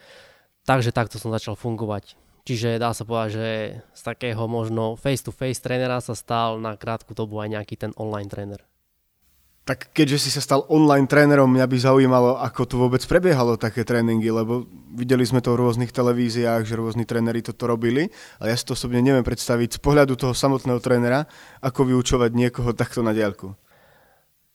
Takže 0.64 0.94
takto 0.94 1.18
som 1.18 1.34
začal 1.34 1.58
fungovať. 1.58 2.14
Čiže 2.44 2.76
dá 2.76 2.92
sa 2.92 3.08
povedať, 3.08 3.30
že 3.34 3.48
z 3.96 4.02
takého 4.04 4.44
možno 4.46 5.00
face-to-face 5.00 5.64
trénera 5.64 5.98
sa 5.98 6.12
stal 6.12 6.60
na 6.60 6.76
krátku 6.76 7.16
dobu 7.16 7.40
aj 7.40 7.56
nejaký 7.56 7.74
ten 7.74 7.92
online 7.96 8.30
tréner. 8.30 8.60
Tak 9.64 9.96
keďže 9.96 10.28
si 10.28 10.30
sa 10.30 10.44
stal 10.44 10.68
online 10.68 11.08
trénerom, 11.08 11.48
mňa 11.48 11.64
by 11.64 11.76
zaujímalo, 11.80 12.36
ako 12.36 12.62
tu 12.68 12.76
vôbec 12.76 13.00
prebiehalo 13.00 13.56
také 13.56 13.80
tréningy, 13.80 14.28
lebo 14.28 14.68
videli 14.92 15.24
sme 15.24 15.40
to 15.40 15.56
v 15.56 15.64
rôznych 15.64 15.88
televíziách, 15.88 16.68
že 16.68 16.76
rôzni 16.76 17.08
tréneri 17.08 17.40
toto 17.40 17.64
robili, 17.64 18.12
ale 18.36 18.52
ja 18.52 18.56
si 18.60 18.68
to 18.68 18.76
osobne 18.76 19.00
neviem 19.00 19.24
predstaviť 19.24 19.76
z 19.76 19.80
pohľadu 19.80 20.20
toho 20.20 20.36
samotného 20.36 20.84
trénera, 20.84 21.24
ako 21.64 21.88
vyučovať 21.88 22.30
niekoho 22.36 22.76
takto 22.76 23.00
na 23.00 23.16
diaľku. 23.16 23.56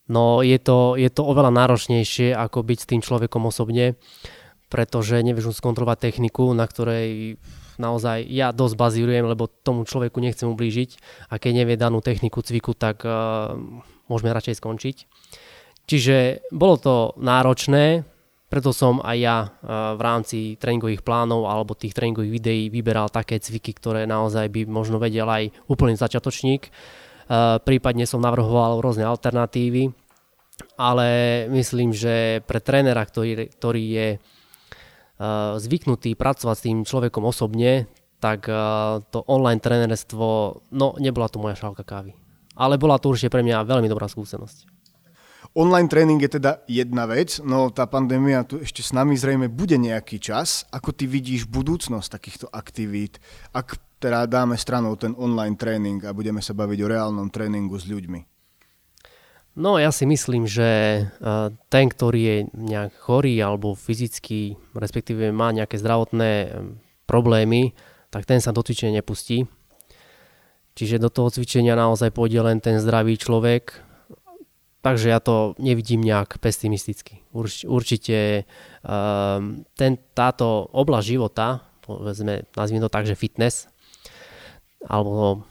No 0.09 0.45
je 0.45 0.61
to, 0.61 0.93
je 0.93 1.09
to 1.09 1.25
oveľa 1.25 1.57
náročnejšie, 1.57 2.37
ako 2.37 2.61
byť 2.61 2.77
s 2.77 2.89
tým 2.93 3.01
človekom 3.01 3.49
osobne, 3.49 3.97
pretože 4.69 5.25
nevieš 5.25 5.57
skontrolovať 5.57 6.05
techniku, 6.05 6.53
na 6.53 6.69
ktorej 6.69 7.41
naozaj 7.81 8.29
ja 8.29 8.53
dosť 8.53 8.77
bazírujem, 8.77 9.25
lebo 9.25 9.49
tomu 9.49 9.89
človeku 9.89 10.21
nechcem 10.21 10.45
ublížiť 10.45 11.01
a 11.33 11.41
keď 11.41 11.65
nevie 11.65 11.81
danú 11.81 11.97
techniku 12.05 12.45
cviku, 12.45 12.77
tak 12.77 13.01
uh, 13.07 13.57
môžeme 14.09 14.33
radšej 14.33 14.59
skončiť. 14.59 14.97
Čiže 15.89 16.45
bolo 16.53 16.75
to 16.77 16.95
náročné, 17.17 18.05
preto 18.49 18.73
som 18.73 18.97
aj 19.05 19.17
ja 19.21 19.37
e, 19.45 19.47
v 19.93 20.01
rámci 20.01 20.37
tréningových 20.57 21.05
plánov 21.05 21.45
alebo 21.45 21.77
tých 21.77 21.93
tréningových 21.93 22.33
videí 22.33 22.63
vyberal 22.73 23.13
také 23.13 23.37
cviky, 23.37 23.77
ktoré 23.77 24.09
naozaj 24.09 24.49
by 24.49 24.65
možno 24.65 24.97
vedel 24.97 25.29
aj 25.29 25.53
úplný 25.69 25.93
začiatočník. 25.93 26.65
E, 26.65 26.71
prípadne 27.61 28.09
som 28.09 28.25
navrhoval 28.25 28.81
rôzne 28.81 29.05
alternatívy, 29.05 29.93
ale 30.81 31.07
myslím, 31.53 31.93
že 31.93 32.41
pre 32.49 32.57
trénera, 32.57 33.05
ktorý, 33.05 33.53
ktorý 33.53 33.83
je 33.85 34.07
e, 34.13 34.19
zvyknutý 35.61 36.17
pracovať 36.17 36.55
s 36.57 36.65
tým 36.65 36.77
človekom 36.89 37.29
osobne, 37.29 37.85
tak 38.19 38.51
to 39.15 39.23
online 39.31 39.63
trénerstvo, 39.63 40.27
no 40.75 40.87
nebola 40.99 41.31
to 41.31 41.39
moja 41.39 41.55
šálka 41.55 41.87
kávy 41.87 42.11
ale 42.59 42.75
bola 42.75 42.99
to 42.99 43.15
určite 43.15 43.31
pre 43.31 43.39
mňa 43.39 43.63
veľmi 43.63 43.87
dobrá 43.87 44.11
skúsenosť. 44.11 44.67
Online 45.57 45.89
tréning 45.89 46.21
je 46.21 46.37
teda 46.37 46.61
jedna 46.69 47.09
vec, 47.09 47.41
no 47.41 47.73
tá 47.73 47.89
pandémia 47.89 48.45
tu 48.45 48.61
ešte 48.61 48.85
s 48.85 48.93
nami 48.93 49.17
zrejme 49.17 49.49
bude 49.49 49.81
nejaký 49.81 50.21
čas. 50.21 50.69
Ako 50.69 50.93
ty 50.93 51.09
vidíš 51.09 51.49
budúcnosť 51.49 52.05
takýchto 52.05 52.45
aktivít, 52.53 53.17
ak 53.49 53.81
teda 53.97 54.29
dáme 54.29 54.53
stranou 54.61 54.93
ten 54.93 55.17
online 55.17 55.57
tréning 55.57 56.05
a 56.05 56.13
budeme 56.13 56.43
sa 56.45 56.53
baviť 56.53 56.79
o 56.85 56.91
reálnom 56.91 57.33
tréningu 57.33 57.81
s 57.81 57.89
ľuďmi? 57.89 58.19
No 59.57 59.81
ja 59.81 59.89
si 59.89 60.05
myslím, 60.05 60.45
že 60.45 60.69
e, 60.69 61.01
ten, 61.67 61.85
ktorý 61.89 62.21
je 62.21 62.37
nejak 62.53 62.93
chorý 63.01 63.41
alebo 63.41 63.73
fyzicky, 63.73 64.53
respektíve 64.77 65.33
má 65.33 65.49
nejaké 65.49 65.81
zdravotné 65.81 66.31
e, 66.45 66.47
problémy, 67.09 67.73
tak 68.13 68.29
ten 68.29 68.37
sa 68.37 68.53
do 68.53 68.61
cvičenia 68.61 69.01
nepustí 69.01 69.49
Čiže 70.79 70.95
do 70.95 71.11
toho 71.11 71.27
cvičenia 71.27 71.75
naozaj 71.75 72.15
pôjde 72.15 72.39
len 72.39 72.63
ten 72.63 72.79
zdravý 72.79 73.19
človek. 73.19 73.83
Takže 74.79 75.11
ja 75.11 75.19
to 75.19 75.59
nevidím 75.59 75.99
nejak 75.99 76.39
pesimisticky. 76.39 77.19
Urč, 77.35 77.67
určite 77.67 78.47
um, 78.87 79.67
ten, 79.75 79.99
táto 80.15 80.71
oblasť 80.71 81.05
života, 81.11 81.67
povedzme, 81.83 82.47
nazvime 82.55 82.79
to 82.79 82.87
tak, 82.87 83.03
že 83.03 83.19
fitness, 83.19 83.67
alebo 84.87 85.43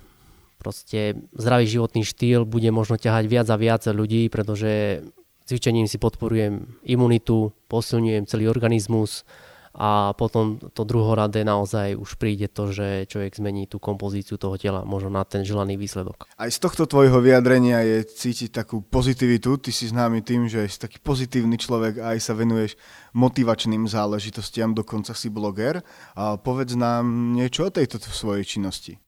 proste 0.57 1.29
zdravý 1.37 1.69
životný 1.69 2.09
štýl 2.09 2.49
bude 2.49 2.73
možno 2.73 2.97
ťahať 2.97 3.29
viac 3.29 3.53
a 3.53 3.61
viac 3.61 3.85
ľudí, 3.85 4.33
pretože 4.33 5.05
cvičením 5.45 5.85
si 5.85 6.01
podporujem 6.01 6.81
imunitu, 6.89 7.53
posilňujem 7.69 8.25
celý 8.25 8.49
organizmus, 8.49 9.29
a 9.75 10.13
potom 10.17 10.61
to 10.73 10.83
druhoradé 10.85 11.45
naozaj 11.45 11.97
už 11.97 12.17
príde 12.17 12.49
to, 12.49 12.73
že 12.73 13.09
človek 13.09 13.37
zmení 13.37 13.67
tú 13.69 13.77
kompozíciu 13.83 14.41
toho 14.41 14.57
tela 14.57 14.85
možno 14.87 15.13
na 15.13 15.25
ten 15.27 15.43
želaný 15.43 15.77
výsledok. 15.77 16.29
Aj 16.37 16.51
z 16.51 16.59
tohto 16.61 16.87
tvojho 16.87 17.19
vyjadrenia 17.19 17.83
je 17.85 17.99
cítiť 18.07 18.51
takú 18.53 18.81
pozitivitu. 18.85 19.59
Ty 19.59 19.71
si 19.75 19.91
známy 19.91 20.23
tým, 20.23 20.47
že 20.47 20.65
si 20.69 20.79
taký 20.79 21.01
pozitívny 21.03 21.59
človek 21.59 22.01
a 22.01 22.17
aj 22.17 22.19
sa 22.23 22.33
venuješ 22.37 22.79
motivačným 23.17 23.89
záležitostiam, 23.89 24.77
dokonca 24.77 25.13
si 25.13 25.33
bloger. 25.33 25.81
A 26.15 26.39
povedz 26.39 26.79
nám 26.79 27.35
niečo 27.35 27.69
o 27.69 27.75
tejto 27.75 27.99
svojej 27.99 28.45
činnosti. 28.45 29.01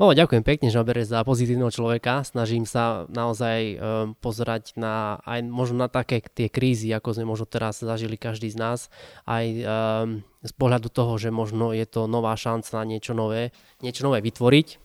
O, 0.00 0.16
ďakujem 0.16 0.40
pekne, 0.40 0.72
ma 0.72 1.04
za 1.04 1.20
pozitívneho 1.28 1.68
človeka. 1.68 2.24
Snažím 2.24 2.64
sa 2.64 3.04
naozaj 3.12 3.58
um, 3.60 3.76
pozerať 4.16 4.72
na 4.80 5.20
aj 5.28 5.44
možno 5.44 5.84
na 5.84 5.92
také 5.92 6.24
tie 6.24 6.48
krízy, 6.48 6.88
ako 6.88 7.20
sme 7.20 7.28
možno 7.28 7.44
teraz 7.44 7.84
zažili 7.84 8.16
každý 8.16 8.48
z 8.48 8.56
nás, 8.56 8.88
aj 9.28 9.44
um, 9.60 10.24
z 10.40 10.52
pohľadu 10.56 10.88
toho, 10.88 11.20
že 11.20 11.28
možno 11.28 11.76
je 11.76 11.84
to 11.84 12.08
nová 12.08 12.32
šanca 12.32 12.80
na 12.80 12.88
niečo 12.88 13.12
nové, 13.12 13.52
niečo 13.84 14.08
nové 14.08 14.24
vytvoriť. 14.24 14.80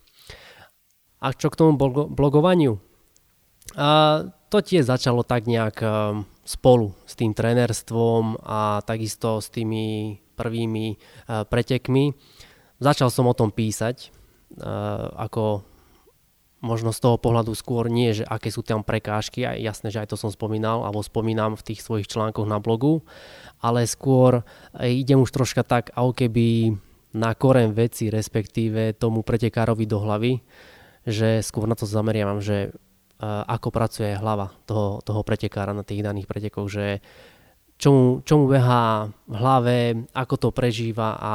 A 1.24 1.32
čo 1.32 1.48
k 1.48 1.64
tomu 1.64 1.80
blogovaniu? 2.12 2.76
A 3.72 4.20
to 4.52 4.60
tiež 4.60 4.84
začalo 4.84 5.24
tak 5.24 5.48
nejak 5.48 5.80
um, 5.80 6.28
spolu 6.44 6.92
s 7.08 7.16
tým 7.16 7.32
trénerstvom 7.32 8.36
a 8.44 8.84
takisto 8.84 9.40
s 9.40 9.48
tými 9.48 10.20
prvými 10.36 10.86
uh, 10.92 11.48
pretekmi. 11.48 12.12
Začal 12.84 13.08
som 13.08 13.24
o 13.24 13.32
tom 13.32 13.48
písať, 13.48 14.12
ako 15.16 15.66
možno 16.64 16.90
z 16.90 16.98
toho 16.98 17.16
pohľadu 17.20 17.52
skôr 17.52 17.86
nie, 17.86 18.16
že 18.16 18.24
aké 18.24 18.48
sú 18.48 18.64
tam 18.64 18.80
prekážky, 18.82 19.44
a 19.44 19.54
jasné, 19.54 19.92
že 19.92 20.00
aj 20.02 20.10
to 20.10 20.16
som 20.16 20.32
spomínal, 20.32 20.82
alebo 20.82 21.04
spomínam 21.04 21.54
v 21.54 21.72
tých 21.72 21.84
svojich 21.84 22.08
článkoch 22.08 22.48
na 22.48 22.58
blogu, 22.58 23.04
ale 23.60 23.84
skôr 23.84 24.42
e, 24.72 24.90
idem 24.96 25.20
už 25.20 25.30
troška 25.30 25.62
tak, 25.62 25.92
ako 25.92 26.16
keby 26.16 26.74
na 27.16 27.32
koren 27.32 27.72
veci, 27.72 28.12
respektíve 28.12 28.96
tomu 28.96 29.24
pretekárovi 29.24 29.84
do 29.88 30.00
hlavy, 30.00 30.42
že 31.06 31.40
skôr 31.40 31.64
na 31.64 31.78
to 31.78 31.88
zameriavam, 31.88 32.44
že 32.44 32.68
uh, 32.68 33.40
ako 33.48 33.72
pracuje 33.72 34.12
hlava 34.12 34.52
toho, 34.68 35.00
toho 35.00 35.24
pretekára 35.24 35.72
na 35.72 35.80
tých 35.80 36.04
daných 36.04 36.28
pretekoch, 36.28 36.68
že 36.68 37.00
čo 37.80 38.34
mu 38.36 38.44
behá 38.48 39.08
v 39.24 39.34
hlave, 39.36 39.78
ako 40.12 40.34
to 40.36 40.48
prežíva 40.52 41.16
a 41.16 41.32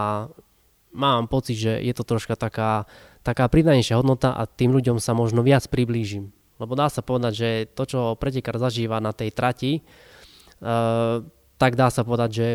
mám 0.91 1.27
pocit, 1.27 1.57
že 1.57 1.73
je 1.79 1.93
to 1.95 2.03
troška 2.03 2.35
taká, 2.35 2.85
taká 3.23 3.47
pridanejšia 3.47 3.99
hodnota 3.99 4.35
a 4.35 4.47
tým 4.47 4.75
ľuďom 4.75 4.99
sa 4.99 5.15
možno 5.15 5.43
viac 5.43 5.67
priblížim. 5.67 6.31
Lebo 6.61 6.77
dá 6.77 6.91
sa 6.93 7.01
povedať, 7.01 7.33
že 7.33 7.49
to, 7.73 7.83
čo 7.89 7.99
pretekár 8.19 8.61
zažíva 8.61 9.01
na 9.01 9.15
tej 9.15 9.33
trati, 9.33 9.81
uh, 9.81 11.25
tak 11.57 11.73
dá 11.73 11.89
sa 11.89 12.05
povedať, 12.05 12.29
že 12.29 12.47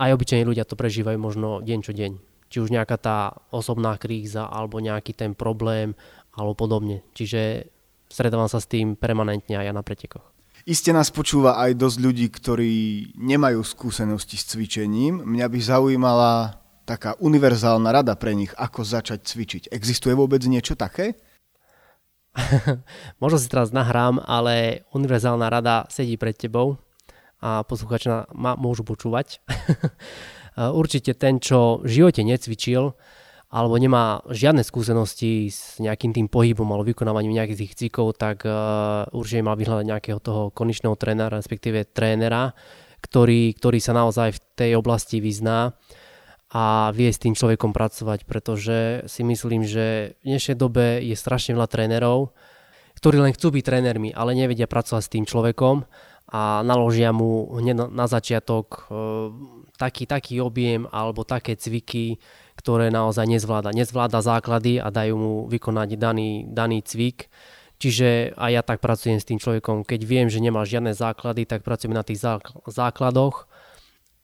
aj 0.00 0.12
obyčajní 0.16 0.44
ľudia 0.48 0.64
to 0.64 0.72
prežívajú 0.72 1.18
možno 1.20 1.60
deň 1.60 1.78
čo 1.84 1.92
deň. 1.92 2.12
Či 2.48 2.56
už 2.64 2.72
nejaká 2.72 2.96
tá 2.96 3.36
osobná 3.52 3.96
kríza, 4.00 4.48
alebo 4.48 4.80
nejaký 4.80 5.12
ten 5.12 5.32
problém, 5.36 5.92
alebo 6.32 6.56
podobne. 6.56 7.04
Čiže 7.12 7.68
stretávam 8.08 8.48
sa 8.48 8.60
s 8.60 8.68
tým 8.68 8.96
permanentne 8.96 9.56
aj 9.56 9.66
ja 9.68 9.72
na 9.72 9.84
pretekoch. 9.84 10.24
Iste 10.62 10.94
nás 10.94 11.10
počúva 11.10 11.58
aj 11.58 11.74
dosť 11.74 11.98
ľudí, 11.98 12.26
ktorí 12.30 12.72
nemajú 13.18 13.66
skúsenosti 13.66 14.38
s 14.38 14.54
cvičením. 14.54 15.24
Mňa 15.26 15.46
by 15.50 15.58
zaujímala 15.58 16.61
taká 16.84 17.14
univerzálna 17.18 17.90
rada 17.90 18.14
pre 18.18 18.34
nich, 18.34 18.50
ako 18.58 18.82
začať 18.82 19.22
cvičiť. 19.26 19.62
Existuje 19.70 20.12
vôbec 20.14 20.42
niečo 20.44 20.74
také? 20.74 21.18
Možno 23.22 23.36
si 23.36 23.48
teraz 23.48 23.70
nahrám, 23.70 24.22
ale 24.24 24.86
univerzálna 24.96 25.46
rada 25.52 25.84
sedí 25.92 26.16
pred 26.16 26.36
tebou 26.36 26.80
a 27.42 27.66
posluchači 27.66 28.30
ma 28.32 28.54
môžu 28.54 28.86
počúvať. 28.86 29.42
Určite 30.80 31.16
ten, 31.16 31.40
čo 31.40 31.80
v 31.80 31.88
živote 31.88 32.22
necvičil, 32.22 32.92
alebo 33.52 33.76
nemá 33.76 34.24
žiadne 34.32 34.64
skúsenosti 34.64 35.52
s 35.52 35.76
nejakým 35.76 36.16
tým 36.16 36.28
pohybom 36.32 36.64
alebo 36.72 36.88
vykonávaním 36.88 37.36
nejakých 37.36 37.60
tých 37.60 37.74
cvikov, 37.76 38.16
tak 38.16 38.48
uh, 38.48 39.04
určite 39.12 39.44
mal 39.44 39.60
vyhľadať 39.60 39.84
nejakého 39.92 40.18
toho 40.24 40.48
konečného 40.56 40.96
trénera, 40.96 41.36
respektíve 41.36 41.84
trénera, 41.92 42.56
ktorý, 43.04 43.52
ktorý 43.52 43.76
sa 43.76 43.92
naozaj 43.92 44.32
v 44.32 44.40
tej 44.56 44.70
oblasti 44.80 45.20
vyzná 45.20 45.76
a 46.52 46.92
vie 46.92 47.08
s 47.08 47.16
tým 47.16 47.32
človekom 47.32 47.72
pracovať, 47.72 48.28
pretože 48.28 49.08
si 49.08 49.24
myslím, 49.24 49.64
že 49.64 50.20
v 50.20 50.36
dnešnej 50.36 50.56
dobe 50.60 51.00
je 51.00 51.16
strašne 51.16 51.56
veľa 51.56 51.64
trénerov, 51.64 52.36
ktorí 53.00 53.24
len 53.24 53.32
chcú 53.32 53.56
byť 53.56 53.64
trénermi, 53.64 54.12
ale 54.12 54.36
nevedia 54.36 54.68
pracovať 54.68 55.02
s 55.02 55.12
tým 55.16 55.24
človekom 55.24 55.88
a 56.28 56.60
naložia 56.60 57.08
mu 57.16 57.56
hneď 57.56 57.88
na 57.88 58.04
začiatok 58.04 58.68
e, 58.68 58.80
taký, 59.80 60.04
taký 60.04 60.44
objem 60.44 60.84
alebo 60.92 61.24
také 61.24 61.56
cviky, 61.56 62.20
ktoré 62.60 62.92
naozaj 62.92 63.24
nezvláda. 63.32 63.72
Nezvláda 63.72 64.20
základy 64.20 64.76
a 64.76 64.92
dajú 64.92 65.16
mu 65.16 65.34
vykonať 65.48 65.96
daný, 65.96 66.44
daný 66.52 66.84
cvik. 66.84 67.32
Čiže 67.80 68.36
aj 68.36 68.50
ja 68.52 68.62
tak 68.62 68.78
pracujem 68.84 69.18
s 69.18 69.26
tým 69.26 69.40
človekom. 69.40 69.88
Keď 69.88 70.00
viem, 70.04 70.28
že 70.28 70.38
nemá 70.38 70.62
žiadne 70.68 70.92
základy, 70.92 71.48
tak 71.48 71.64
pracujeme 71.64 71.96
na 71.96 72.06
tých 72.06 72.22
základoch 72.68 73.48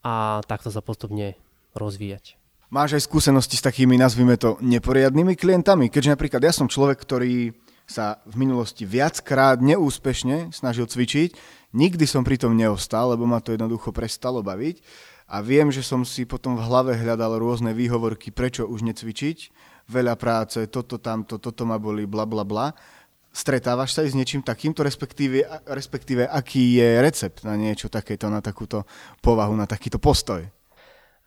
a 0.05 0.39
takto 0.47 0.71
sa 0.71 0.79
postupne 0.79 1.35
rozvíjať. 1.79 2.35
Máš 2.69 3.01
aj 3.01 3.09
skúsenosti 3.09 3.57
s 3.57 3.65
takými, 3.65 3.97
nazvime 3.97 4.37
to, 4.37 4.61
neporiadnymi 4.61 5.33
klientami? 5.33 5.89
Keďže 5.89 6.13
napríklad 6.13 6.41
ja 6.45 6.53
som 6.53 6.69
človek, 6.69 7.01
ktorý 7.01 7.49
sa 7.89 8.21
v 8.29 8.45
minulosti 8.45 8.85
viackrát 8.85 9.57
neúspešne 9.57 10.53
snažil 10.53 10.85
cvičiť, 10.85 11.33
nikdy 11.73 12.05
som 12.05 12.21
pri 12.21 12.37
tom 12.37 12.53
neostal, 12.53 13.17
lebo 13.17 13.25
ma 13.25 13.41
to 13.41 13.57
jednoducho 13.57 13.89
prestalo 13.89 14.45
baviť 14.45 14.85
a 15.25 15.41
viem, 15.41 15.73
že 15.73 15.81
som 15.81 16.05
si 16.05 16.29
potom 16.29 16.53
v 16.53 16.65
hlave 16.69 16.93
hľadal 16.93 17.41
rôzne 17.41 17.73
výhovorky, 17.73 18.29
prečo 18.29 18.69
už 18.69 18.85
necvičiť, 18.85 19.37
veľa 19.89 20.13
práce, 20.13 20.61
toto, 20.69 21.01
tamto, 21.01 21.41
toto 21.41 21.65
ma 21.65 21.81
boli, 21.81 22.05
bla, 22.05 22.29
bla, 22.29 22.45
bla. 22.45 22.69
Stretávaš 23.33 23.97
sa 23.97 24.05
aj 24.05 24.13
s 24.13 24.17
niečím 24.17 24.41
takýmto, 24.45 24.85
respektíve, 24.85 25.45
respektíve 25.69 26.29
aký 26.29 26.81
je 26.81 26.89
recept 27.01 27.41
na 27.41 27.57
niečo 27.57 27.89
takéto, 27.89 28.29
na 28.29 28.41
takúto 28.41 28.85
povahu, 29.25 29.57
na 29.57 29.65
takýto 29.65 29.97
postoj? 29.97 30.45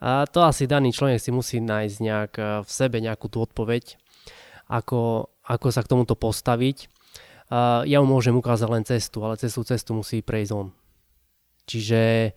A 0.03 0.27
to 0.27 0.43
asi 0.43 0.67
daný 0.67 0.91
človek 0.91 1.23
si 1.23 1.31
musí 1.31 1.63
nájsť 1.63 1.97
nejak 2.03 2.33
e, 2.35 2.43
v 2.67 2.71
sebe 2.71 2.99
nejakú 2.99 3.31
tú 3.31 3.39
odpoveď, 3.39 3.95
ako, 4.67 5.31
ako 5.47 5.67
sa 5.71 5.87
k 5.87 5.91
tomuto 5.95 6.19
postaviť. 6.19 6.91
A 7.55 7.87
ja 7.87 8.03
mu 8.03 8.11
môžem 8.19 8.35
ukázať 8.35 8.67
len 8.67 8.83
cestu, 8.83 9.23
ale 9.23 9.39
cestu 9.39 9.63
cestu 9.63 9.95
musí 9.95 10.19
prejsť 10.19 10.53
on. 10.59 10.75
Čiže 11.71 12.35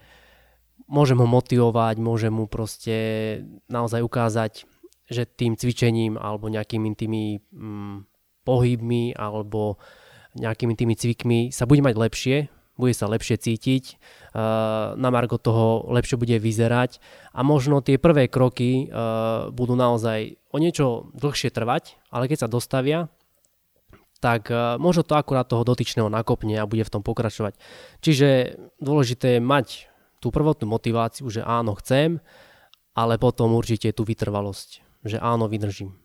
môžem 0.85 1.17
ho 1.17 1.25
motivovať, 1.25 1.97
môžem 1.97 2.29
mu 2.37 2.45
proste 2.45 3.41
naozaj 3.65 4.05
ukázať, 4.05 4.69
že 5.09 5.25
tým 5.25 5.57
cvičením 5.57 6.21
alebo 6.21 6.53
nejakými 6.53 6.93
tými 6.93 7.23
mm, 7.49 7.97
pohybmi 8.45 9.17
alebo 9.17 9.81
nejakými 10.37 10.77
tými 10.77 10.93
cvikmi 10.93 11.39
sa 11.49 11.65
bude 11.65 11.81
mať 11.81 11.95
lepšie, 11.97 12.37
bude 12.75 12.91
sa 12.91 13.07
lepšie 13.07 13.39
cítiť, 13.39 13.97
na 14.95 15.09
margo 15.11 15.39
toho 15.39 15.87
lepšie 15.95 16.19
bude 16.19 16.35
vyzerať 16.39 16.99
a 17.31 17.39
možno 17.41 17.79
tie 17.79 17.95
prvé 17.95 18.27
kroky 18.27 18.91
budú 19.55 19.79
naozaj 19.79 20.35
o 20.51 20.57
niečo 20.59 21.07
dlhšie 21.15 21.55
trvať, 21.55 21.95
ale 22.11 22.27
keď 22.27 22.45
sa 22.45 22.51
dostavia, 22.51 23.07
tak 24.19 24.51
možno 24.79 25.07
to 25.07 25.15
akurát 25.15 25.47
toho 25.47 25.63
dotyčného 25.63 26.11
nakopne 26.11 26.59
a 26.59 26.67
bude 26.67 26.83
v 26.83 26.93
tom 26.93 27.03
pokračovať. 27.03 27.55
Čiže 28.03 28.59
dôležité 28.83 29.37
je 29.37 29.41
mať 29.43 29.67
tú 30.19 30.31
prvotnú 30.33 30.67
motiváciu, 30.71 31.31
že 31.31 31.45
áno, 31.45 31.75
chcem, 31.79 32.19
ale 32.95 33.19
potom 33.19 33.55
určite 33.55 33.91
tú 33.91 34.07
vytrvalosť, 34.07 34.83
že 35.03 35.19
áno, 35.19 35.47
vydržím. 35.51 35.95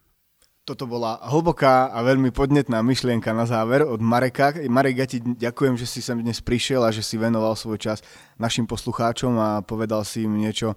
Toto 0.69 0.85
bola 0.85 1.17
hlboká 1.25 1.89
a 1.89 1.99
veľmi 2.05 2.37
podnetná 2.37 2.85
myšlienka 2.85 3.33
na 3.33 3.49
záver 3.49 3.81
od 3.81 3.99
Mareka. 4.05 4.53
Marek, 4.69 4.97
ja 5.01 5.07
ti 5.09 5.19
ďakujem, 5.25 5.81
že 5.81 5.89
si 5.89 6.05
sem 6.05 6.21
dnes 6.21 6.45
prišiel 6.45 6.85
a 6.85 6.93
že 6.93 7.01
si 7.01 7.17
venoval 7.17 7.57
svoj 7.57 7.81
čas 7.81 8.05
našim 8.37 8.69
poslucháčom 8.69 9.33
a 9.41 9.49
povedal 9.65 10.05
si 10.05 10.29
im 10.29 10.37
niečo 10.37 10.77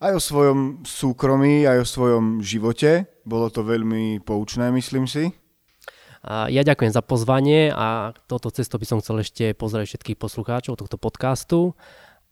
aj 0.00 0.16
o 0.16 0.20
svojom 0.20 0.82
súkromí, 0.88 1.68
aj 1.68 1.84
o 1.84 1.86
svojom 1.86 2.40
živote. 2.40 3.12
Bolo 3.28 3.52
to 3.52 3.60
veľmi 3.60 4.24
poučné, 4.24 4.72
myslím 4.72 5.04
si. 5.04 5.28
Ja 6.24 6.62
ďakujem 6.64 6.92
za 6.92 7.04
pozvanie 7.04 7.72
a 7.72 8.16
toto 8.28 8.48
cesto 8.48 8.80
by 8.80 8.86
som 8.88 9.00
chcel 9.04 9.20
ešte 9.20 9.52
pozrieť 9.52 9.96
všetkých 9.96 10.20
poslucháčov 10.20 10.80
tohto 10.80 10.96
podcastu 10.96 11.76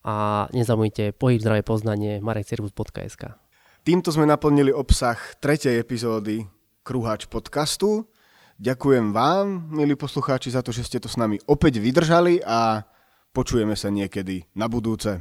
a 0.04 0.48
nezabudnite 0.56 1.16
pohyb 1.16 1.40
zdravé 1.40 1.60
poznanie 1.60 2.20
marekcervus.sk 2.24 3.36
Týmto 3.84 4.08
sme 4.12 4.28
naplnili 4.28 4.72
obsah 4.72 5.16
tretej 5.40 5.80
epizódy 5.80 6.57
Kruháč 6.88 7.28
podcastu. 7.28 8.08
Ďakujem 8.56 9.12
vám, 9.12 9.68
milí 9.68 9.92
poslucháči, 9.92 10.56
za 10.56 10.64
to, 10.64 10.72
že 10.72 10.88
ste 10.88 10.96
to 10.96 11.04
s 11.04 11.20
nami 11.20 11.36
opäť 11.44 11.84
vydržali 11.84 12.40
a 12.40 12.80
počujeme 13.36 13.76
sa 13.76 13.92
niekedy 13.92 14.48
na 14.56 14.72
budúce. 14.72 15.20